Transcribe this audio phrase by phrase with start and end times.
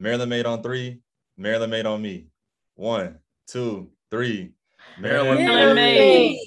[0.00, 1.00] Maryland made on three.
[1.36, 2.26] Maryland made on me.
[2.76, 4.52] One, two, three.
[4.96, 6.38] Maryland, Maryland made.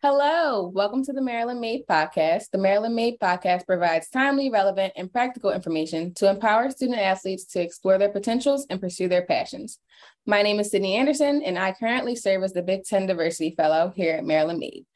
[0.00, 2.50] Hello, welcome to the Maryland Made podcast.
[2.52, 7.60] The Maryland Made podcast provides timely, relevant, and practical information to empower student athletes to
[7.60, 9.80] explore their potentials and pursue their passions.
[10.26, 13.92] My name is Sydney Anderson, and I currently serve as the Big Ten Diversity Fellow
[13.96, 14.86] here at Maryland Made.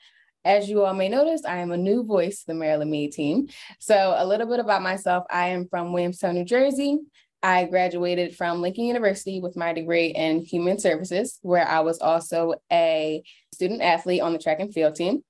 [0.45, 3.49] As you all may notice, I am a new voice to the Maryland Made team.
[3.81, 6.99] So, a little bit about myself I am from Williamstown, New Jersey.
[7.43, 12.55] I graduated from Lincoln University with my degree in human services, where I was also
[12.73, 13.23] a
[13.53, 15.23] student athlete on the track and field team.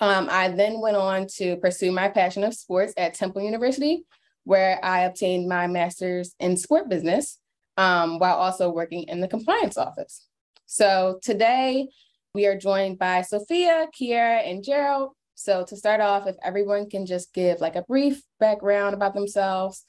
[0.00, 4.04] Um, I then went on to pursue my passion of sports at Temple University,
[4.44, 7.38] where I obtained my master's in sport business
[7.76, 10.26] um, while also working in the compliance office.
[10.66, 11.88] So today
[12.34, 15.12] we are joined by Sophia, Keyera, and Gerald.
[15.36, 19.84] So to start off, if everyone can just give like a brief background about themselves,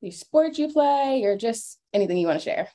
[0.00, 2.68] the sport you play, or just anything you want to share.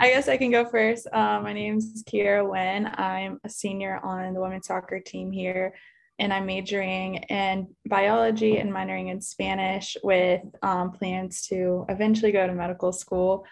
[0.00, 1.08] I guess I can go first.
[1.12, 2.88] Uh, my name is Keyera Wynn.
[2.94, 5.74] I'm a senior on the women's soccer team here,
[6.20, 12.46] and I'm majoring in biology and minoring in Spanish with um, plans to eventually go
[12.46, 13.44] to medical school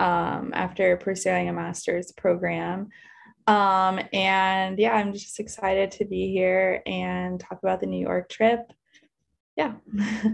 [0.00, 2.88] um, after pursuing a master's program.
[3.46, 8.28] Um, and yeah, I'm just excited to be here and talk about the New York
[8.28, 8.72] trip.
[9.56, 9.74] Yeah.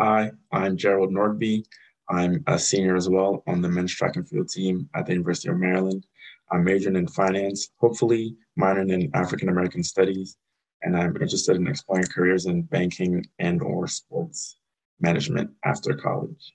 [0.00, 1.64] Hi, I'm Gerald Norgbe.
[2.08, 5.48] I'm a senior as well on the men's track and field team at the University
[5.48, 6.06] of Maryland.
[6.50, 10.36] I'm majoring in finance, hopefully minoring in African American studies,
[10.82, 14.58] and I'm interested in exploring careers in banking and or sports
[15.00, 16.52] management after college.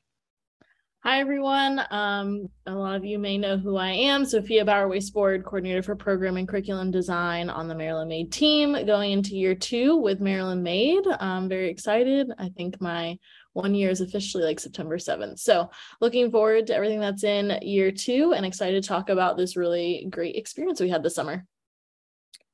[1.05, 1.81] Hi, everyone.
[1.91, 4.23] Um, a lot of you may know who I am.
[4.23, 9.11] Sophia Bauer Wasteboard, coordinator for program and curriculum design on the Maryland Made team, going
[9.11, 11.03] into year two with Maryland Made.
[11.19, 12.31] I'm very excited.
[12.39, 13.19] I think my
[13.51, 15.39] one year is officially like September 7th.
[15.39, 19.57] So, looking forward to everything that's in year two and excited to talk about this
[19.57, 21.45] really great experience we had this summer.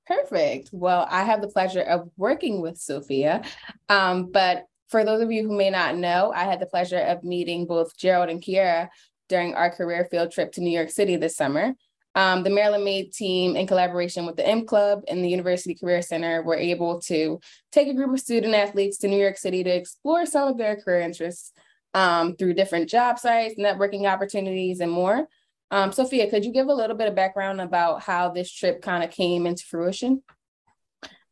[0.07, 0.72] Perfect.
[0.72, 3.44] Well, I have the pleasure of working with Sophia,
[3.90, 7.23] um, but for those of you who may not know, I had the pleasure of
[7.23, 8.89] meeting both Gerald and Keyera
[9.27, 11.75] during our career field trip to New York City this summer.
[12.16, 16.01] Um, the Maryland Made team, in collaboration with the M Club and the University Career
[16.01, 17.39] Center, were able to
[17.72, 20.75] take a group of student athletes to New York City to explore some of their
[20.75, 21.53] career interests
[21.94, 25.28] um, through different job sites, networking opportunities, and more.
[25.72, 29.03] Um, Sophia, could you give a little bit of background about how this trip kind
[29.03, 30.23] of came into fruition?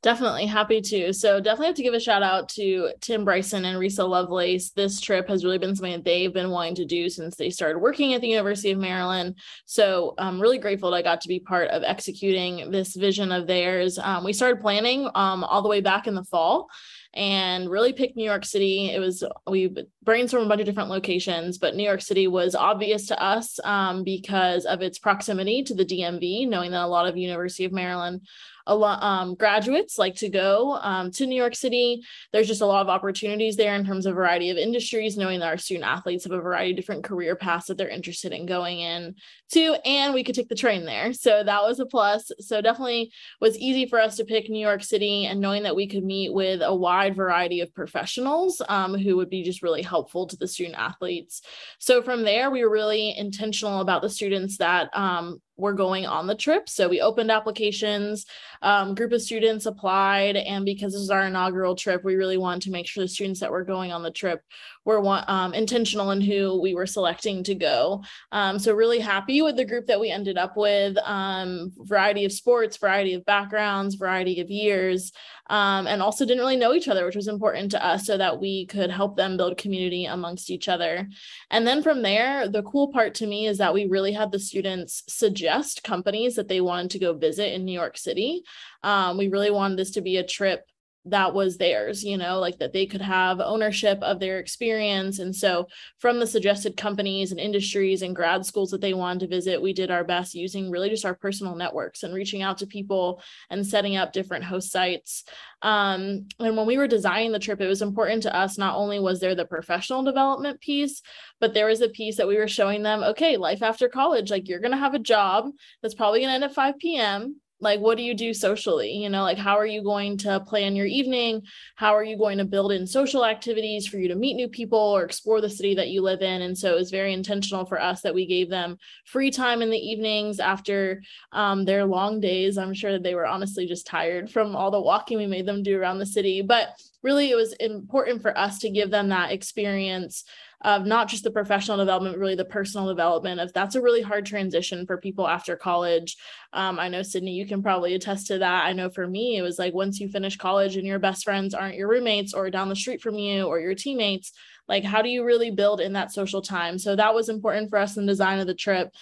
[0.07, 1.11] Definitely happy to.
[1.11, 4.69] So definitely have to give a shout out to Tim Bryson and Risa Lovelace.
[4.69, 7.79] This trip has really been something that they've been wanting to do since they started
[7.79, 9.35] working at the University of Maryland.
[9.65, 13.47] So I'm really grateful that I got to be part of executing this vision of
[13.47, 13.99] theirs.
[13.99, 16.69] Um, we started planning um, all the way back in the fall
[17.13, 18.91] and really picked New York City.
[18.91, 19.75] It was we
[20.05, 24.05] brainstormed a bunch of different locations, but New York City was obvious to us um,
[24.05, 28.21] because of its proximity to the DMV, knowing that a lot of University of Maryland
[28.67, 32.01] a lot um, graduates like to go um, to New York City.
[32.31, 35.47] There's just a lot of opportunities there in terms of variety of industries, knowing that
[35.47, 38.79] our student athletes have a variety of different career paths that they're interested in going
[38.79, 39.15] in
[39.51, 41.13] to, and we could take the train there.
[41.13, 42.31] So that was a plus.
[42.39, 43.11] So definitely
[43.41, 46.33] was easy for us to pick New York City and knowing that we could meet
[46.33, 50.47] with a wide variety of professionals um, who would be just really helpful to the
[50.47, 51.41] student athletes.
[51.79, 56.27] So from there, we were really intentional about the students that um, were going on
[56.27, 56.69] the trip.
[56.69, 58.25] So we opened applications,
[58.61, 62.61] um, group of students applied, and because this is our inaugural trip, we really wanted
[62.63, 64.43] to make sure the students that were going on the trip
[64.87, 68.01] were um, intentional in who we were selecting to go.
[68.31, 70.97] Um, so really happy with the group that we ended up with.
[71.03, 75.11] Um, variety of sports, variety of backgrounds, variety of years,
[75.49, 78.39] um, and also didn't really know each other, which was important to us so that
[78.39, 81.09] we could help them build community amongst each other.
[81.51, 84.39] And then from there, the cool part to me is that we really had the
[84.39, 88.43] students suggest companies that they wanted to go visit in New York City.
[88.83, 90.65] Um, we really wanted this to be a trip
[91.09, 95.19] that was theirs, you know, like that they could have ownership of their experience.
[95.19, 95.67] And so,
[95.99, 99.73] from the suggested companies and industries and grad schools that they wanted to visit, we
[99.73, 103.65] did our best using really just our personal networks and reaching out to people and
[103.65, 105.23] setting up different host sites.
[105.61, 108.99] Um, and when we were designing the trip, it was important to us not only
[108.99, 111.01] was there the professional development piece,
[111.39, 114.47] but there was a piece that we were showing them okay, life after college, like
[114.47, 115.49] you're going to have a job
[115.81, 118.91] that's probably going to end at 5 p.m like what do you do socially?
[118.91, 121.43] You know like how are you going to plan your evening?
[121.75, 124.79] How are you going to build in social activities for you to meet new people
[124.79, 126.41] or explore the city that you live in?
[126.41, 129.69] And so it was very intentional for us that we gave them free time in
[129.69, 131.01] the evenings after
[131.31, 132.57] um, their long days.
[132.57, 135.63] I'm sure that they were honestly just tired from all the walking we made them
[135.63, 136.41] do around the city.
[136.41, 136.69] But
[137.07, 140.25] really it was important for us to give them that experience
[140.65, 144.25] of not just the professional development, really the personal development of that's a really hard
[144.25, 146.17] transition for people after college.
[146.51, 148.65] Um, I know Sydney, you can probably attest to that.
[148.65, 151.53] I know for me, it was like once you finish college and your best friends
[151.53, 154.33] aren't your roommates or down the street from you or your teammates,
[154.67, 156.77] like how do you really build in that social time?
[156.77, 158.93] So that was important for us in the design of the trip.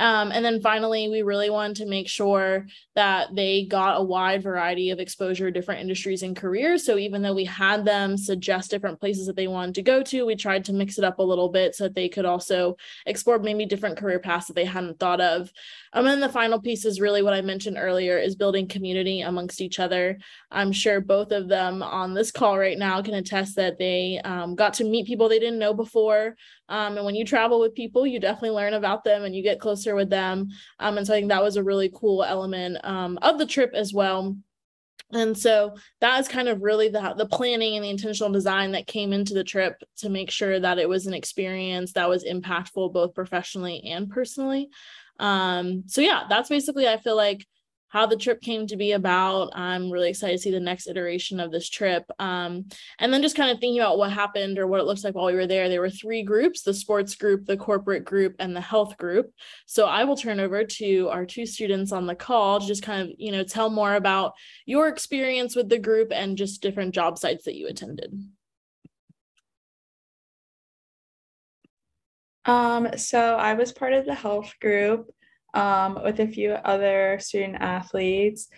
[0.00, 4.42] Um, and then finally, we really wanted to make sure that they got a wide
[4.42, 6.84] variety of exposure to different industries and careers.
[6.84, 10.24] So even though we had them suggest different places that they wanted to go to,
[10.24, 13.38] we tried to mix it up a little bit so that they could also explore
[13.38, 15.52] maybe different career paths that they hadn't thought of.
[15.92, 19.22] Um, and then the final piece is really what I mentioned earlier is building community
[19.22, 20.18] amongst each other.
[20.50, 24.54] I'm sure both of them on this call right now can attest that they um,
[24.54, 26.36] got to meet people they didn't know before.
[26.68, 29.60] Um, and when you travel with people, you definitely learn about them and you get
[29.60, 30.48] closer with them.
[30.78, 33.72] Um, and so I think that was a really cool element um, of the trip
[33.74, 34.36] as well.
[35.12, 38.86] And so that is kind of really the the planning and the intentional design that
[38.86, 42.92] came into the trip to make sure that it was an experience that was impactful
[42.92, 44.68] both professionally and personally.
[45.20, 47.46] Um, so yeah, that's basically I feel like
[47.90, 49.50] how the trip came to be about.
[49.52, 52.04] I'm really excited to see the next iteration of this trip.
[52.20, 52.66] Um,
[53.00, 55.26] and then just kind of thinking about what happened or what it looks like while
[55.26, 55.68] we were there.
[55.68, 59.32] There were three groups the sports group, the corporate group, and the health group.
[59.66, 63.02] So I will turn over to our two students on the call to just kind
[63.02, 64.34] of, you know, tell more about
[64.66, 68.14] your experience with the group and just different job sites that you attended.
[72.46, 75.10] Um, so I was part of the health group
[75.54, 78.48] um, with a few other student athletes.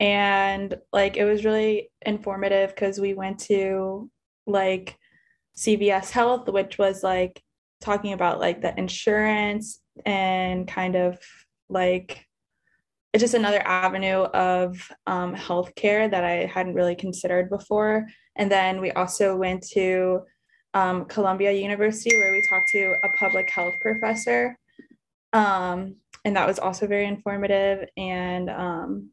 [0.00, 4.10] And like it was really informative because we went to
[4.46, 4.96] like
[5.56, 7.42] CVS Health, which was like
[7.80, 11.18] talking about like the insurance and kind of
[11.68, 12.24] like
[13.12, 18.06] it's just another avenue of um, healthcare that I hadn't really considered before.
[18.36, 20.20] And then we also went to
[20.74, 24.56] um, Columbia University where we talked to a public health professor.
[25.32, 27.88] Um, and that was also very informative.
[27.96, 29.10] And um,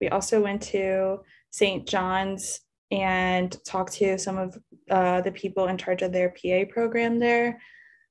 [0.00, 1.86] we also went to St.
[1.86, 2.60] John's
[2.90, 4.58] and talked to some of
[4.90, 7.58] uh, the people in charge of their PA program there.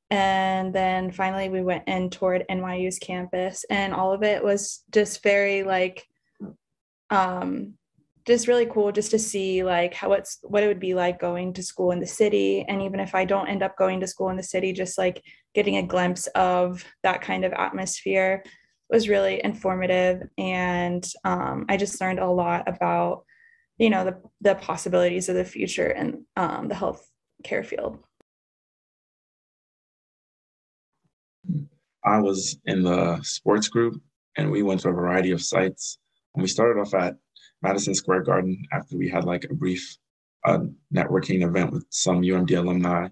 [0.10, 5.24] And then finally, we went in toward NYU's campus, and all of it was just
[5.24, 6.06] very like,
[7.10, 7.76] um,
[8.26, 11.54] just really cool just to see like how it's what it would be like going
[11.54, 12.66] to school in the city.
[12.68, 15.24] And even if i don't end up going to school in the city just like
[15.54, 18.44] getting a glimpse of that kind of atmosphere
[18.90, 20.22] was really informative.
[20.38, 23.24] And um, i just learned a lot about
[23.78, 27.08] you know the, the possibilities of the future in um, the health
[27.44, 27.98] care field.
[32.04, 34.02] I was in the sports group
[34.38, 35.98] and we went to a variety of sites.
[36.34, 37.16] And we started off at
[37.62, 39.98] Madison Square Garden after we had like a brief
[40.46, 40.60] uh,
[40.94, 43.08] networking event with some UMD alumni.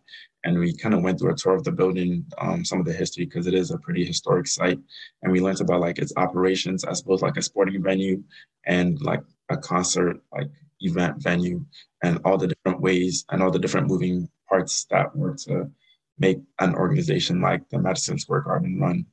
[0.46, 2.94] And we kind of went through a tour of the building, um, some of the
[2.94, 4.80] history, because it is a pretty historic site.
[5.22, 8.24] And we learned about like its operations as both like a sporting venue
[8.66, 10.50] and like a concert like
[10.80, 11.66] event venue
[12.04, 15.70] and all the different ways and all the different moving parts that were to
[16.18, 19.06] make an organization like the Madison Square Garden run.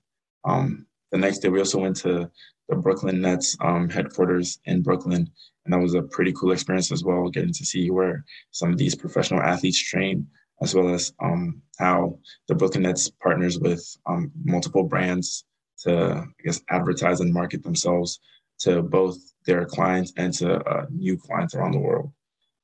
[0.45, 2.31] Um, the next day, we also went to
[2.69, 5.31] the Brooklyn Nets um, headquarters in Brooklyn.
[5.65, 8.79] And that was a pretty cool experience as well, getting to see where some of
[8.79, 10.27] these professional athletes train,
[10.63, 15.45] as well as um, how the Brooklyn Nets partners with um, multiple brands
[15.83, 18.21] to, I guess, advertise and market themselves
[18.61, 22.13] to both their clients and to uh, new clients around the world.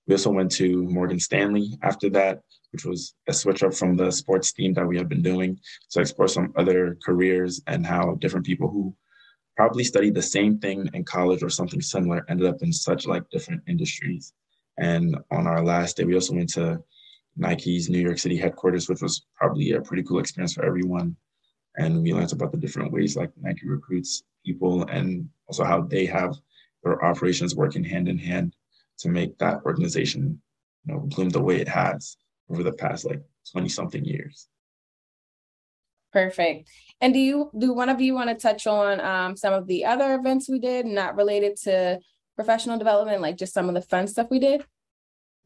[0.06, 2.40] We also went to Morgan Stanley after that,
[2.72, 5.58] which was a switch up from the sports theme that we had been doing
[5.90, 8.94] to explore some other careers and how different people who
[9.56, 13.28] probably studied the same thing in college or something similar, ended up in such like
[13.30, 14.32] different industries.
[14.78, 16.82] And on our last day, we also went to
[17.36, 21.16] Nike's New York City headquarters, which was probably a pretty cool experience for everyone.
[21.76, 26.06] And we learned about the different ways like Nike recruits people and also how they
[26.06, 26.34] have
[26.82, 28.54] their operations working hand in hand
[28.98, 30.40] to make that organization,
[30.84, 32.16] you know, bloom the way it has
[32.50, 33.22] over the past like
[33.52, 34.48] 20 something years.
[36.12, 36.68] Perfect.
[37.00, 39.86] And do you do one of you want to touch on um, some of the
[39.86, 42.00] other events we did, not related to
[42.36, 44.64] professional development, like just some of the fun stuff we did?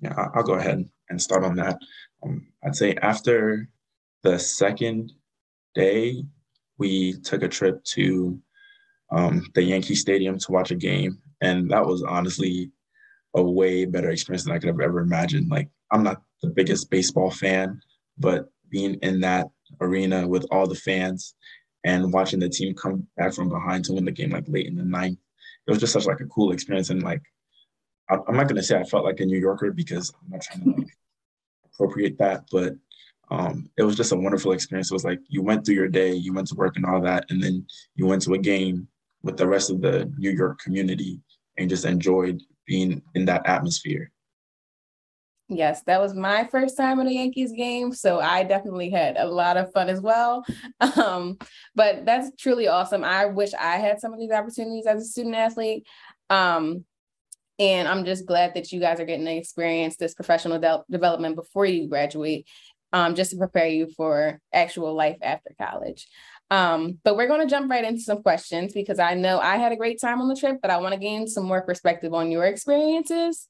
[0.01, 1.79] Yeah, I'll go ahead and start on that.
[2.23, 3.69] Um, I'd say after
[4.23, 5.13] the second
[5.75, 6.25] day,
[6.79, 8.39] we took a trip to
[9.13, 12.73] um, the Yankee Stadium to watch a game, and that was honestly
[13.37, 15.51] a way better experience than I could have ever imagined.
[15.51, 17.81] Like I'm not the biggest baseball fan,
[18.19, 19.47] but being in that
[19.81, 21.35] arena with all the fans
[21.85, 24.75] and watching the team come back from behind to win the game like late in
[24.75, 25.19] the ninth,
[25.67, 26.91] it was just such like a cool experience.
[26.91, 27.23] And like
[28.09, 30.71] I'm not gonna say I felt like a New Yorker because I'm not trying to
[30.81, 30.97] like
[31.65, 32.75] appropriate that, but
[33.31, 34.91] um, it was just a wonderful experience.
[34.91, 37.27] It was like you went through your day, you went to work and all that,
[37.29, 37.67] and then
[37.97, 38.87] you went to a game
[39.23, 41.21] with the rest of the New York community
[41.59, 44.11] and just enjoyed being in that atmosphere.
[45.49, 47.93] Yes, that was my first time in a Yankees game.
[47.93, 50.45] So I definitely had a lot of fun as well.
[50.97, 51.39] Um,
[51.75, 53.05] but that's truly awesome.
[53.05, 55.87] I wish I had some of these opportunities as a student athlete.
[56.31, 56.85] Um,
[57.59, 61.37] and I'm just glad that you guys are getting to experience this professional de- development
[61.37, 62.47] before you graduate,
[62.93, 66.09] um, just to prepare you for actual life after college.
[66.51, 69.73] Um, but we're going to jump right into some questions because I know I had
[69.73, 72.31] a great time on the trip, but I want to gain some more perspective on
[72.31, 73.49] your experiences.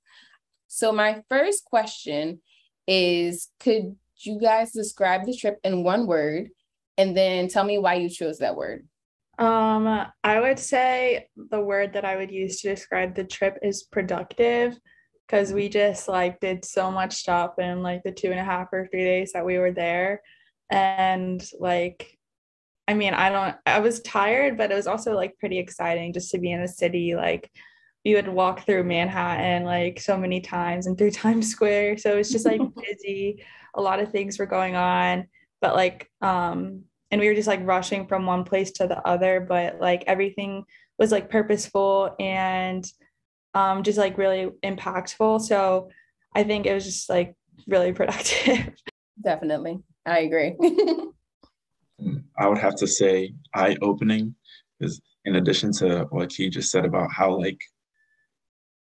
[0.69, 2.41] So, my first question
[2.87, 6.49] is Could you guys describe the trip in one word
[6.97, 8.87] and then tell me why you chose that word?
[9.39, 13.83] Um, I would say the word that I would use to describe the trip is
[13.83, 14.79] productive
[15.27, 18.69] because we just like did so much stuff in like the two and a half
[18.73, 20.23] or three days that we were there.
[20.71, 22.16] And like
[22.89, 26.31] I mean, I don't, I was tired, but it was also like pretty exciting just
[26.31, 27.15] to be in the city.
[27.17, 27.51] Like,
[28.07, 31.99] you would walk through Manhattan like so many times and through Times Square.
[31.99, 33.45] So it was just like busy.
[33.75, 35.27] A lot of things were going on,
[35.61, 39.41] but like, um, and we were just like rushing from one place to the other,
[39.41, 40.65] but like everything
[40.99, 42.87] was like purposeful and
[43.55, 45.41] um, just like really impactful.
[45.41, 45.91] So
[46.33, 47.35] I think it was just like
[47.67, 48.71] really productive.
[49.21, 49.81] Definitely.
[50.07, 50.55] I agree.
[52.39, 54.35] I would have to say eye opening
[54.79, 57.61] because in addition to what he just said about how like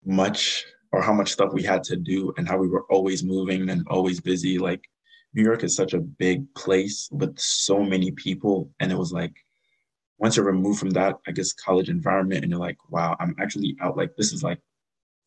[0.05, 3.71] much or how much stuff we had to do and how we were always moving
[3.71, 4.83] and always busy, like
[5.35, 8.71] New York is such a big place with so many people.
[8.81, 9.35] And it was like
[10.19, 13.77] once you're removed from that, I guess college environment and you're like, wow, I'm actually
[13.81, 14.61] out like this is like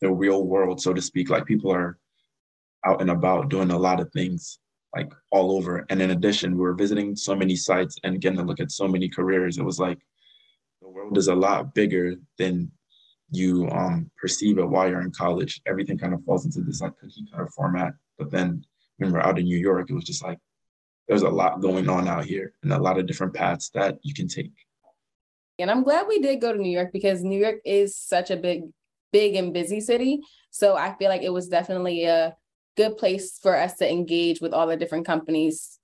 [0.00, 1.30] the real world, so to speak.
[1.30, 1.98] Like people are
[2.84, 4.58] out and about doing a lot of things
[4.94, 5.84] like all over.
[5.90, 8.86] And in addition, we were visiting so many sites and getting to look at so
[8.86, 9.58] many careers.
[9.58, 9.98] It was like
[10.80, 12.70] the world is a lot bigger than
[13.30, 15.60] you um, perceive it while you're in college.
[15.66, 17.94] Everything kind of falls into this like cookie cutter format.
[18.18, 18.64] But then
[18.98, 20.38] when we're out in New York, it was just like
[21.08, 24.14] there's a lot going on out here and a lot of different paths that you
[24.14, 24.52] can take.
[25.58, 28.36] And I'm glad we did go to New York because New York is such a
[28.36, 28.64] big,
[29.12, 30.20] big and busy city.
[30.50, 32.36] So I feel like it was definitely a
[32.76, 35.78] good place for us to engage with all the different companies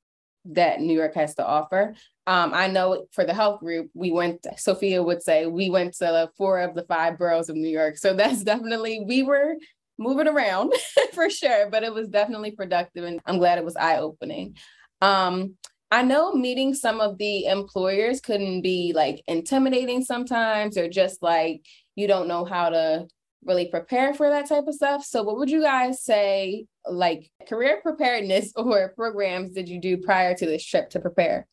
[0.47, 1.95] that New York has to offer.
[2.27, 6.31] Um, I know for the health group, we went, Sophia would say, we went to
[6.37, 7.99] four of the five boroughs of New York.
[7.99, 9.57] So that's definitely, we were
[9.99, 10.73] moving around
[11.13, 14.57] for sure, but it was definitely productive and I'm glad it was eye opening.
[15.03, 15.57] Um,
[15.93, 21.67] I know meeting some of the employers couldn't be like intimidating sometimes or just like
[21.97, 23.09] you don't know how to
[23.45, 25.05] really prepare for that type of stuff.
[25.05, 30.35] So, what would you guys say, like career preparedness or programs did you do prior
[30.35, 31.47] to this trip to prepare?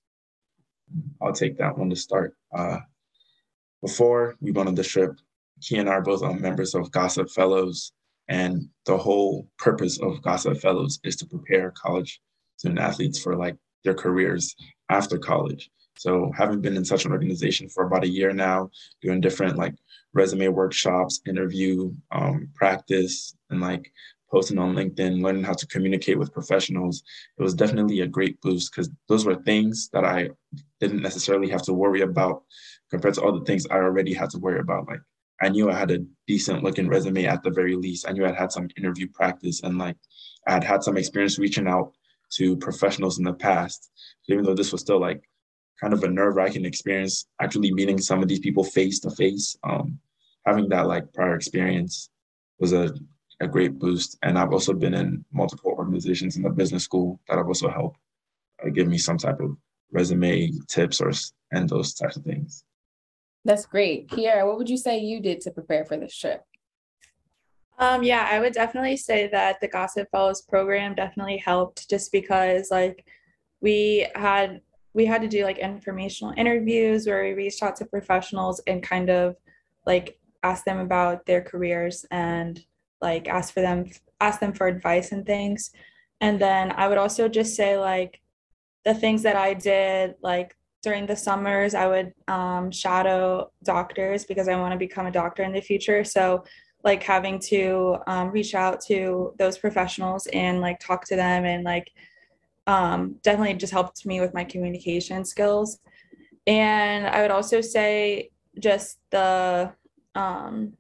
[1.22, 2.36] I'll take that one to start.
[2.56, 2.79] Uh,
[3.82, 5.12] before we went on the trip,
[5.60, 7.91] he and I are both members of Gossett Fellows,
[8.27, 12.22] and the whole purpose of Gossett Fellows is to prepare college
[12.58, 14.56] student athletes for like their careers
[14.89, 15.70] after college.
[15.98, 18.70] So having been in such an organization for about a year now,
[19.01, 19.75] doing different like
[20.13, 23.92] resume workshops, interview um, practice, and like
[24.32, 27.04] posting on LinkedIn, learning how to communicate with professionals,
[27.38, 30.30] it was definitely a great boost because those were things that I
[30.80, 32.44] didn't necessarily have to worry about
[32.89, 34.88] compared to all the things I already had to worry about.
[34.88, 35.01] Like
[35.42, 38.08] I knew I had a decent looking resume at the very least.
[38.08, 39.98] I knew I'd had some interview practice and like
[40.48, 41.94] I had had some experience reaching out
[42.34, 43.89] to professionals in the past.
[44.27, 45.22] Even though this was still like
[45.79, 49.55] kind of a nerve wracking experience, actually meeting some of these people face to face,
[50.46, 52.10] having that like prior experience
[52.60, 52.93] was a,
[53.41, 54.17] a great boost.
[54.24, 58.00] And I've also been in multiple organizations in the business school that have also helped
[58.65, 59.55] uh, give me some type of
[59.91, 61.12] resume tips or
[61.51, 62.63] and those types of things.
[63.46, 64.10] That's great.
[64.10, 66.43] Keyera, what would you say you did to prepare for this trip?
[67.79, 72.72] Um, yeah, I would definitely say that the Gossett Fellows program definitely helped just because
[72.72, 73.05] like
[73.62, 74.62] we had
[74.98, 79.10] we had to do like informational interviews where we reached out to professionals and kind
[79.10, 79.38] of
[79.86, 82.66] like ask them about their careers and
[83.00, 83.86] like ask for them
[84.20, 85.72] ask them for advice and things
[86.20, 88.20] and then i would also just say like
[88.84, 94.48] the things that i did like during the summers, I would um, shadow doctors because
[94.48, 96.04] I want to become a doctor in the future.
[96.04, 96.44] So,
[96.84, 101.63] like having to um, reach out to those professionals and like talk to them and
[101.63, 101.92] like
[102.67, 105.79] um, definitely just helped me with my communication skills.
[106.45, 109.74] And I would also say just the
[110.15, 110.74] um,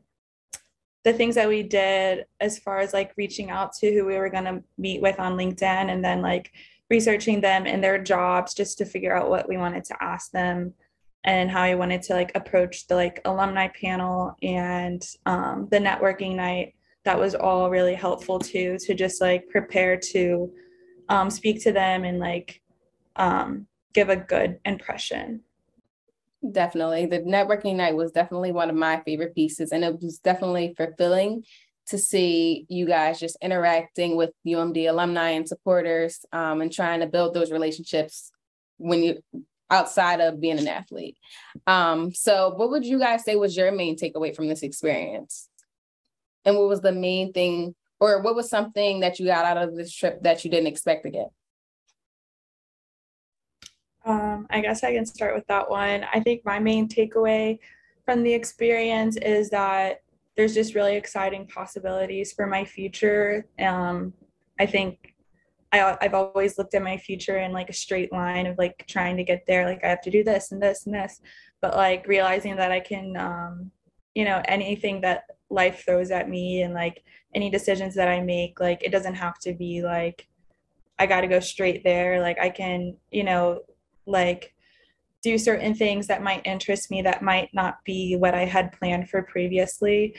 [1.03, 4.29] the things that we did as far as like reaching out to who we were
[4.29, 6.51] going to meet with on LinkedIn and then like
[6.89, 10.73] researching them and their jobs just to figure out what we wanted to ask them
[11.23, 16.35] and how I wanted to like approach the like alumni panel and um, the networking
[16.35, 16.75] night.
[17.05, 20.51] That was all really helpful too to just like prepare to
[21.09, 22.61] um, speak to them and like
[23.15, 25.41] um, give a good impression.
[26.51, 27.07] Definitely.
[27.07, 31.43] The networking night was definitely one of my favorite pieces, and it was definitely fulfilling
[31.87, 37.07] to see you guys just interacting with UMD alumni and supporters um, and trying to
[37.07, 38.31] build those relationships
[38.77, 39.23] when you
[39.69, 41.17] outside of being an athlete.
[41.65, 45.49] Um, so what would you guys say was your main takeaway from this experience?
[46.45, 49.75] And what was the main thing, or what was something that you got out of
[49.75, 51.31] this trip that you didn't expect to get?
[54.05, 56.05] Um, I guess I can start with that one.
[56.13, 57.59] I think my main takeaway
[58.05, 60.01] from the experience is that
[60.37, 63.47] there's just really exciting possibilities for my future.
[63.59, 64.13] Um,
[64.59, 65.15] I think
[65.73, 69.17] I, I've always looked at my future in like a straight line of like trying
[69.17, 69.65] to get there.
[69.65, 71.19] Like I have to do this and this and this,
[71.61, 73.71] but like realizing that I can, um,
[74.15, 77.03] you know, anything that life throws at me and like
[77.35, 80.27] any decisions that I make, like it doesn't have to be like
[80.99, 82.21] I got to go straight there.
[82.21, 83.61] Like I can, you know,
[84.05, 84.53] like
[85.21, 89.09] do certain things that might interest me that might not be what I had planned
[89.09, 90.15] for previously.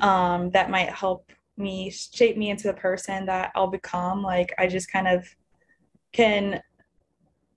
[0.00, 4.22] Um, that might help me shape me into the person that I'll become.
[4.22, 5.26] Like I just kind of
[6.12, 6.62] can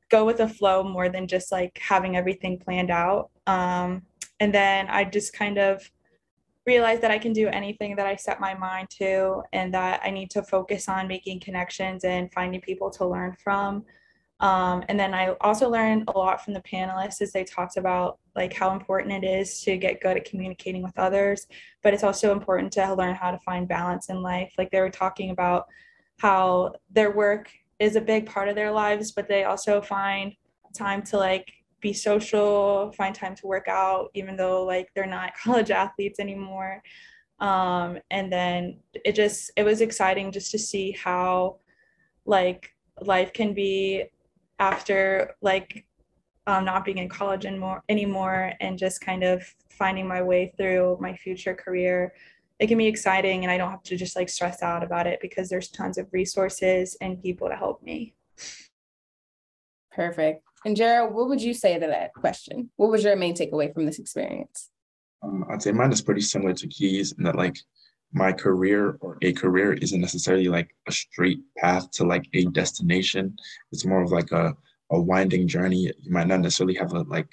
[0.09, 3.29] go with the flow more than just like having everything planned out.
[3.45, 4.03] Um,
[4.39, 5.89] and then I just kind of
[6.67, 10.11] realized that I can do anything that I set my mind to, and that I
[10.11, 13.85] need to focus on making connections and finding people to learn from.
[14.39, 18.19] Um, and then I also learned a lot from the panelists as they talked about
[18.35, 21.47] like how important it is to get good at communicating with others,
[21.81, 24.53] but it's also important to learn how to find balance in life.
[24.57, 25.65] Like they were talking about
[26.19, 30.33] how their work is a big part of their lives, but they also find
[30.75, 31.51] time to like
[31.87, 36.81] be social, find time to work out, even though like they're not college athletes anymore.
[37.39, 41.57] Um, and then it just it was exciting just to see how
[42.25, 42.71] like
[43.01, 44.05] life can be
[44.59, 45.85] after like
[46.47, 50.97] um, not being in college anymore, anymore and just kind of finding my way through
[50.99, 52.13] my future career.
[52.59, 55.19] It can be exciting and i don't have to just like stress out about it
[55.21, 58.15] because there's tons of resources and people to help me.
[59.91, 63.73] Perfect and gerald what would you say to that question what was your main takeaway
[63.73, 64.69] from this experience
[65.23, 67.57] um, i'd say mine is pretty similar to Key's in that like
[68.13, 73.35] my career or a career isn't necessarily like a straight path to like a destination.
[73.71, 74.55] It's more of like a,
[74.91, 75.91] a winding journey.
[75.99, 77.27] You might not necessarily have a like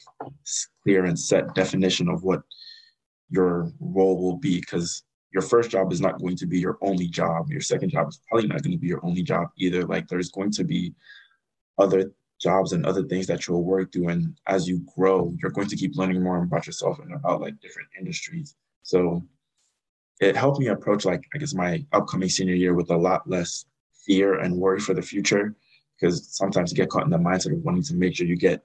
[0.83, 2.43] clear and set definition of what
[3.31, 7.09] your role will be because your first job is not going to be your only
[7.09, 7.51] job.
[7.51, 9.85] Your second job is probably not going to be your only job either.
[9.85, 10.95] Like there's going to be
[11.79, 14.09] other jobs and other things that you'll work through.
[14.09, 17.61] And as you grow, you're going to keep learning more about yourself and about like
[17.61, 18.55] different industries.
[18.83, 19.23] So
[20.21, 23.67] it helped me approach like I guess my upcoming senior year with a lot less
[24.07, 25.55] fear and worry for the future
[25.99, 28.63] because sometimes you get caught in the mindset of wanting to make sure you get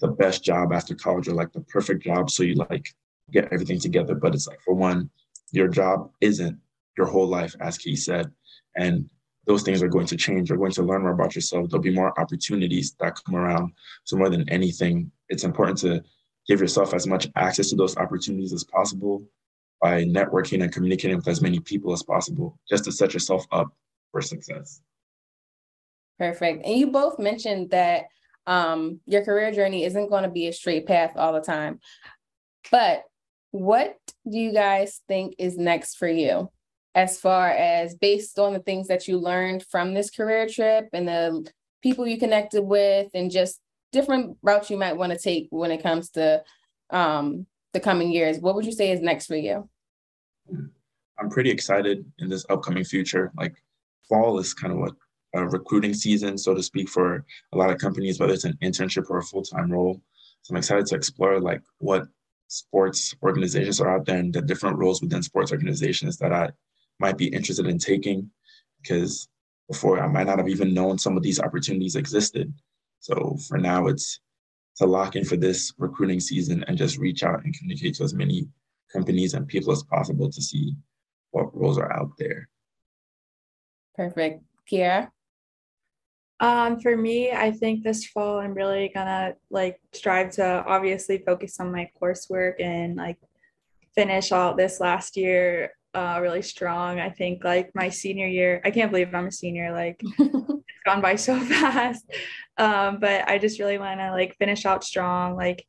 [0.00, 2.88] the best job after college or like the perfect job so you like
[3.32, 5.08] get everything together but it's like for one
[5.52, 6.58] your job isn't
[6.96, 8.30] your whole life as Key said
[8.76, 9.08] and
[9.46, 11.94] those things are going to change you're going to learn more about yourself there'll be
[11.94, 13.72] more opportunities that come around
[14.04, 16.02] so more than anything it's important to
[16.46, 19.22] give yourself as much access to those opportunities as possible
[19.80, 23.68] by networking and communicating with as many people as possible just to set yourself up
[24.10, 24.82] for success.
[26.18, 26.66] Perfect.
[26.66, 28.06] And you both mentioned that
[28.46, 31.80] um, your career journey isn't going to be a straight path all the time.
[32.70, 33.04] But
[33.52, 33.96] what
[34.30, 36.50] do you guys think is next for you
[36.94, 41.06] as far as based on the things that you learned from this career trip and
[41.06, 41.48] the
[41.82, 43.60] people you connected with and just
[43.92, 46.42] different routes you might want to take when it comes to
[46.90, 49.68] um, the coming years, what would you say is next for you?
[51.18, 53.30] I'm pretty excited in this upcoming future.
[53.36, 53.54] Like
[54.08, 54.94] fall is kind of what
[55.34, 59.08] a recruiting season, so to speak, for a lot of companies, whether it's an internship
[59.08, 60.00] or a full-time role.
[60.42, 62.04] So I'm excited to explore like what
[62.48, 66.50] sports organizations are out there and the different roles within sports organizations that I
[67.00, 68.30] might be interested in taking
[68.82, 69.28] because
[69.68, 72.52] before I might not have even known some of these opportunities existed.
[73.00, 74.20] So for now, it's
[74.76, 78.14] to lock in for this recruiting season and just reach out and communicate to as
[78.14, 78.48] many
[78.92, 80.74] companies and people as possible to see
[81.30, 82.48] what roles are out there.
[83.94, 84.42] Perfect.
[84.70, 85.08] Keyera?
[86.40, 91.60] Um, for me, I think this fall I'm really gonna like strive to obviously focus
[91.60, 93.18] on my coursework and like
[93.94, 97.00] finish all this last year uh, really strong.
[97.00, 99.72] I think like my senior year, I can't believe I'm a senior.
[99.72, 102.04] Like it's gone by so fast.
[102.58, 105.66] Um, but I just really want to like finish out strong, like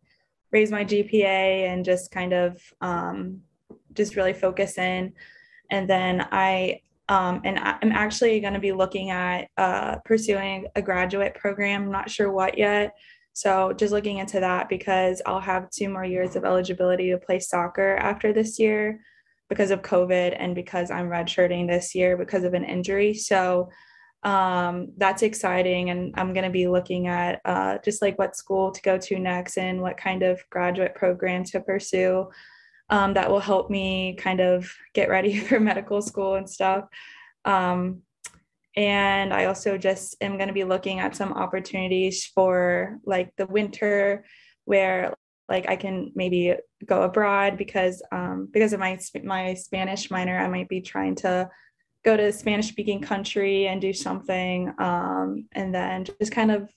[0.52, 3.42] raise my GPA and just kind of um,
[3.94, 5.14] just really focus in.
[5.70, 10.82] And then I um, and I'm actually going to be looking at uh, pursuing a
[10.82, 11.84] graduate program.
[11.84, 12.96] I'm not sure what yet.
[13.34, 17.40] So just looking into that because I'll have two more years of eligibility to play
[17.40, 19.02] soccer after this year
[19.52, 23.14] because of COVID and because I'm redshirting this year because of an injury.
[23.14, 23.70] So
[24.24, 25.90] um, that's exciting.
[25.90, 29.20] And I'm going to be looking at uh, just like what school to go to
[29.20, 32.30] next and what kind of graduate program to pursue
[32.90, 36.86] um, that will help me kind of get ready for medical school and stuff.
[37.44, 38.04] Um,
[38.78, 43.48] and I also just am going to be looking at some opportunities for like the
[43.48, 44.24] winter
[44.64, 45.14] where
[45.50, 50.48] like I can maybe go abroad because um, because of my my Spanish minor, I
[50.48, 51.50] might be trying to
[52.04, 56.70] go to a Spanish speaking country and do something, um, and then just kind of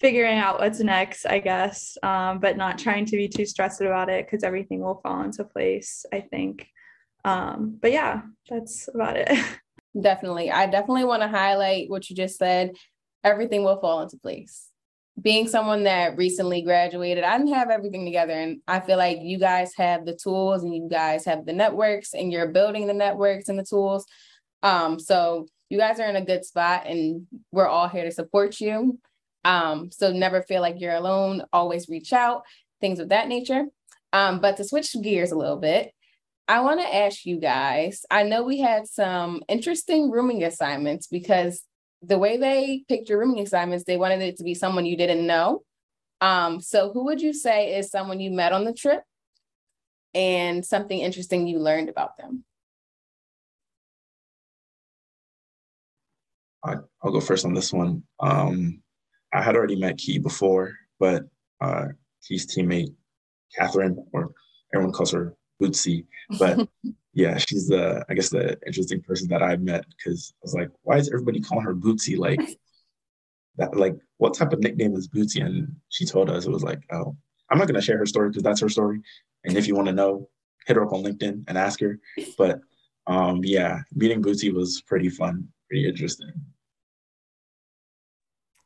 [0.00, 4.10] figuring out what's next, I guess, um, but not trying to be too stressed about
[4.10, 6.66] it because everything will fall into place, I think.
[7.24, 9.28] Um, but yeah, that's about it.
[10.00, 10.50] Definitely.
[10.50, 12.72] I definitely want to highlight what you just said.
[13.22, 14.71] Everything will fall into place.
[15.20, 18.32] Being someone that recently graduated, I didn't have everything together.
[18.32, 22.14] And I feel like you guys have the tools and you guys have the networks
[22.14, 24.06] and you're building the networks and the tools.
[24.62, 28.60] Um, so you guys are in a good spot and we're all here to support
[28.60, 28.98] you.
[29.44, 32.42] Um, so never feel like you're alone, always reach out,
[32.80, 33.66] things of that nature.
[34.12, 35.92] Um, but to switch gears a little bit,
[36.48, 38.04] I want to ask you guys.
[38.10, 41.62] I know we had some interesting rooming assignments because
[42.02, 45.26] the way they picked your rooming assignments, they wanted it to be someone you didn't
[45.26, 45.62] know.
[46.20, 49.02] Um, so who would you say is someone you met on the trip
[50.14, 52.44] and something interesting you learned about them?
[56.64, 58.04] I, will go first on this one.
[58.20, 58.82] Um,
[59.32, 61.24] I had already met Key before, but
[61.60, 61.86] uh,
[62.26, 62.94] Key's teammate,
[63.56, 64.32] Catherine, or
[64.72, 66.06] everyone calls her Bootsy.
[66.38, 66.68] But
[67.14, 70.70] yeah, she's the, I guess, the interesting person that I met because I was like,
[70.82, 72.16] why is everybody calling her Bootsy?
[72.16, 72.40] Like,
[73.56, 75.44] that, like, what type of nickname is Bootsy?
[75.44, 77.16] And she told us it was like, oh,
[77.50, 79.00] I'm not going to share her story because that's her story.
[79.44, 80.28] And if you want to know,
[80.66, 81.98] hit her up on LinkedIn and ask her.
[82.38, 82.60] But
[83.06, 86.32] um, yeah, meeting Bootsy was pretty fun, pretty interesting.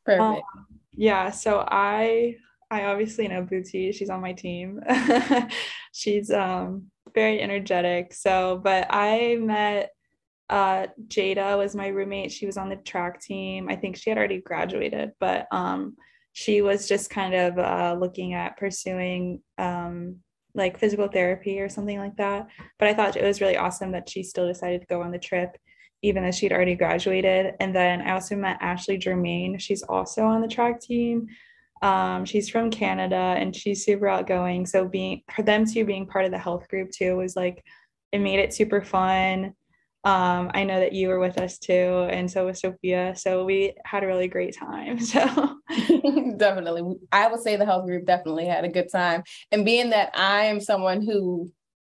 [0.05, 0.21] Perfect.
[0.21, 0.41] Um,
[0.93, 2.37] yeah, so I
[2.69, 3.93] I obviously know Bootsy.
[3.93, 4.81] She's on my team.
[5.91, 8.13] She's um very energetic.
[8.13, 9.89] So, but I met
[10.49, 12.31] uh Jada was my roommate.
[12.31, 13.67] She was on the track team.
[13.69, 15.97] I think she had already graduated, but um
[16.33, 20.17] she was just kind of uh looking at pursuing um
[20.53, 22.47] like physical therapy or something like that.
[22.77, 25.27] But I thought it was really awesome that she still decided to go on the
[25.29, 25.57] trip
[26.03, 27.55] even though she'd already graduated.
[27.59, 29.57] And then I also met Ashley Germain.
[29.57, 31.27] She's also on the track team.
[31.81, 34.65] Um, she's from Canada and she's super outgoing.
[34.65, 37.63] So being for them two being part of the health group too was like
[38.11, 39.53] it made it super fun.
[40.03, 43.13] Um, I know that you were with us too, and so was Sophia.
[43.17, 44.99] So we had a really great time.
[45.07, 45.19] So
[46.37, 49.23] definitely, I would say the health group definitely had a good time.
[49.51, 51.51] And being that I am someone who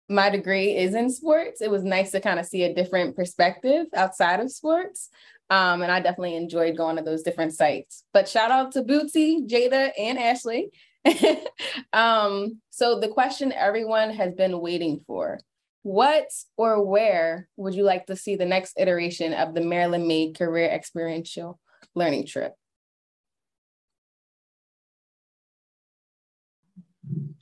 [0.10, 3.88] my degree is in sports, it was nice to kind of see a different perspective
[3.94, 5.10] outside of sports.
[5.49, 8.03] Um, and I definitely enjoyed going to those different sites.
[8.13, 10.69] But shout out to Bootsy, Jada, and Ashley.
[11.93, 15.39] um, so the question everyone has been waiting for.
[15.83, 20.38] What or where would you like to see the next iteration of the Maryland Made
[20.38, 21.60] Career Experiential
[21.95, 22.53] Learning Trip?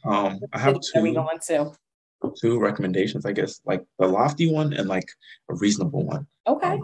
[0.04, 1.02] Um, I have two.
[1.02, 1.72] We going to?
[2.40, 5.08] two recommendations, I guess, like the lofty one and like
[5.50, 6.28] a reasonable one.
[6.48, 6.68] Okay.
[6.68, 6.84] Um,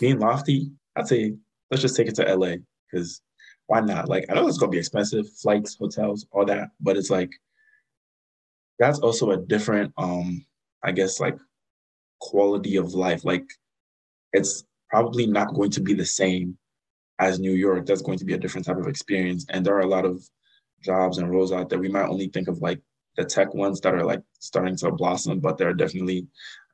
[0.00, 1.34] being lofty, I'd say
[1.70, 2.56] let's just take it to LA
[2.90, 3.20] because
[3.66, 4.08] why not?
[4.08, 7.30] Like I know it's gonna be expensive, flights, hotels, all that, but it's like
[8.78, 10.44] that's also a different um,
[10.82, 11.36] I guess like
[12.20, 13.24] quality of life.
[13.24, 13.44] Like
[14.32, 16.56] it's probably not going to be the same
[17.18, 17.86] as New York.
[17.86, 19.46] That's going to be a different type of experience.
[19.50, 20.22] And there are a lot of
[20.82, 21.78] jobs and roles out there.
[21.78, 22.80] We might only think of like
[23.16, 26.26] the tech ones that are like starting to blossom, but there are definitely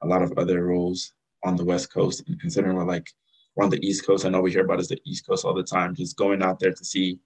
[0.03, 1.13] a lot of other roles
[1.45, 2.23] on the West Coast.
[2.27, 3.09] And considering we're like
[3.55, 5.55] we're on the East Coast, I know we hear about is the East Coast all
[5.55, 5.95] the time.
[5.95, 7.21] Just going out there to see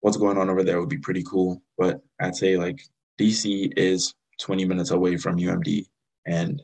[0.00, 1.60] what's going on over there would be pretty cool.
[1.76, 2.80] But I'd say like
[3.18, 5.86] DC is 20 minutes away from UMD,
[6.26, 6.62] and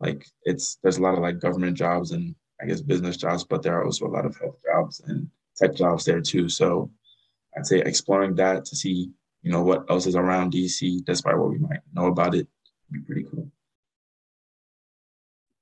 [0.00, 3.62] like it's there's a lot of like government jobs and I guess business jobs, but
[3.62, 6.48] there are also a lot of health jobs and tech jobs there too.
[6.48, 6.90] So
[7.56, 9.10] I'd say exploring that to see
[9.42, 12.46] you know what else is around DC, despite what we might know about it,
[12.90, 13.50] would be pretty cool.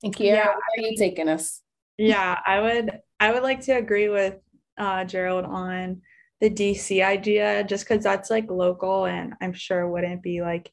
[0.03, 0.45] And Keyera, yeah.
[0.45, 1.61] where are you taking us?
[1.97, 4.35] Yeah, I would I would like to agree with
[4.77, 6.01] uh, Gerald on
[6.39, 10.71] the DC idea, just because that's like local, and I'm sure wouldn't be like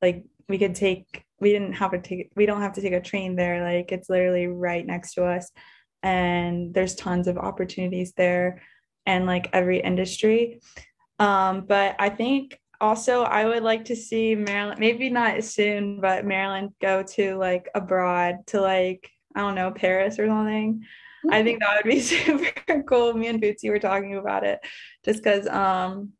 [0.00, 3.00] like we could take we didn't have to take we don't have to take a
[3.00, 3.64] train there.
[3.64, 5.50] Like it's literally right next to us,
[6.02, 8.62] and there's tons of opportunities there,
[9.06, 10.60] and like every industry.
[11.18, 16.24] Um, but I think also I would like to see Maryland, maybe not soon, but
[16.24, 20.84] Maryland go to like abroad to like I don't know Paris or something.
[21.30, 23.14] I think that would be super cool.
[23.14, 24.60] Me and Bootsy were talking about it
[25.04, 26.12] just because um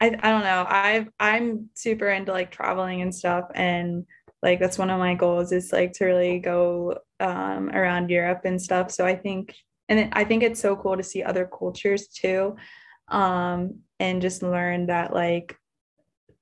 [0.00, 0.66] I, I don't know.
[0.68, 4.06] I've I'm super into like traveling and stuff and
[4.42, 8.60] like that's one of my goals is like to really go um around Europe and
[8.60, 8.90] stuff.
[8.90, 9.54] So I think
[9.88, 12.56] and I think it's so cool to see other cultures too.
[13.08, 15.56] Um and just learn that like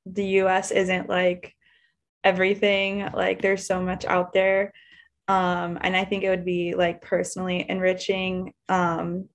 [0.07, 1.55] the US isn't like
[2.25, 3.09] everything.
[3.12, 4.73] Like there's so much out there
[5.29, 9.29] um, and I think it would be like personally enriching, um,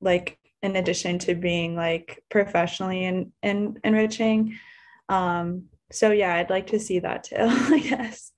[0.00, 3.04] like in addition to being like professionally
[3.42, 4.56] and enriching.
[5.08, 8.30] Um, so yeah, I'd like to see that too, I guess.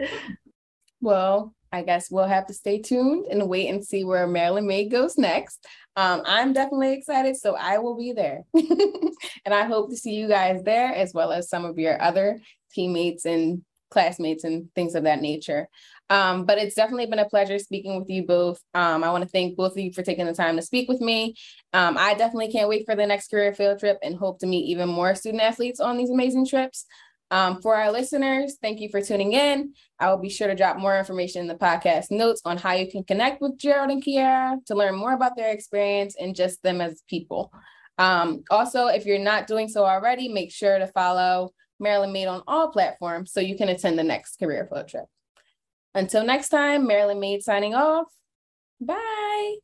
[1.03, 4.91] Well, I guess we'll have to stay tuned and wait and see where Maryland Made
[4.91, 5.67] goes next.
[5.99, 8.45] Um, I'm definitely excited, so I will be there.
[8.55, 12.39] and I hope to see you guys there as well as some of your other
[12.73, 15.69] teammates and classmates and things of that nature.
[16.09, 18.61] Um, but it's definitely been a pleasure speaking with you both.
[18.75, 21.01] Um, I want to thank both of you for taking the time to speak with
[21.01, 21.35] me.
[21.73, 24.69] Um, I definitely can't wait for the next career field trip and hope to meet
[24.69, 26.87] even more student athletes on these amazing trips.
[27.31, 29.75] Um, for our listeners, thank you for tuning in.
[29.99, 32.91] I will be sure to drop more information in the podcast notes on how you
[32.91, 36.81] can connect with Gerald and Keyera to learn more about their experience and just them
[36.81, 37.53] as people.
[37.99, 42.43] Um, also, if you're not doing so already, make sure to follow Maryland Made on
[42.47, 45.05] all platforms so you can attend the next career flow trip.
[45.95, 48.07] Until next time, Maryland Made signing off.
[48.81, 49.57] Bye.